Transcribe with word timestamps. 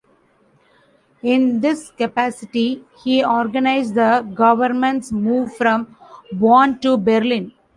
In 1.21 1.59
this 1.61 1.91
capacity, 1.91 2.83
he 3.03 3.23
organized 3.23 3.93
the 3.93 4.21
government's 4.33 5.11
move 5.11 5.55
from 5.55 5.95
Bonn 6.31 6.79
to 6.79 6.97
Berlin. 6.97 7.53